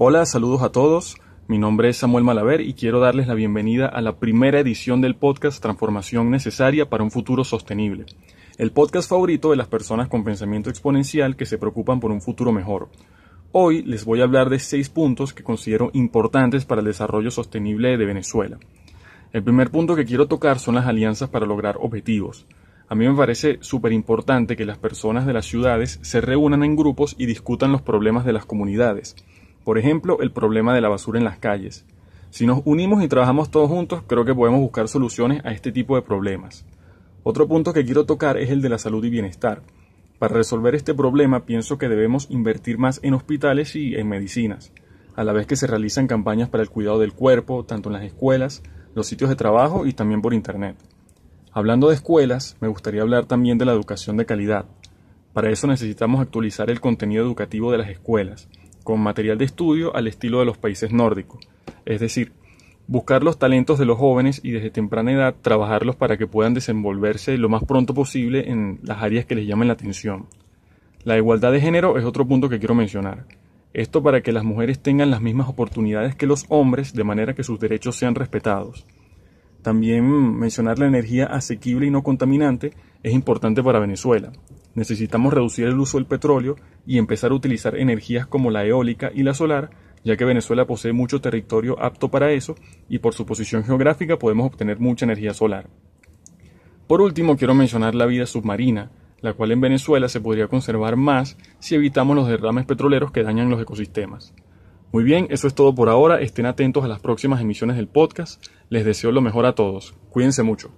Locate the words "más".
42.78-42.98, 67.50-67.64, 100.94-101.36